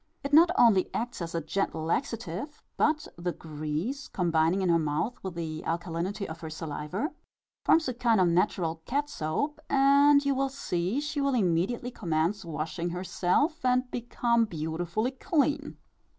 [0.23, 5.19] It not only acts as a gentle laxative, but, the grease, combining in her mouth
[5.23, 7.11] with the alkalinity of her saliva,
[7.65, 12.43] forms a kind of natural cat soap, and you will see she will immediately commence
[12.43, 15.77] washing herself, and become beautifully clean.